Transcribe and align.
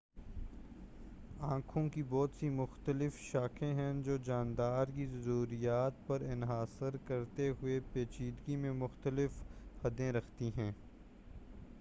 آنکھوں 1.45 1.83
کی 1.89 2.03
بہت 2.03 2.29
سی 2.39 2.49
مختلف 2.49 3.19
ساختیں 3.23 3.73
ہیں 3.73 3.91
جو 4.03 4.15
جاندار 4.17 4.87
کی 4.95 5.05
ضروریات 5.07 6.07
پر 6.07 6.21
انحصار 6.31 6.97
کرتے 7.05 7.49
ہوئے 7.61 7.79
پیچیدگی 7.93 8.55
میں 8.55 8.71
مختلف 8.73 9.41
حدیں 9.83 10.11
رکھتی 10.11 10.49
ہیں 10.57 10.71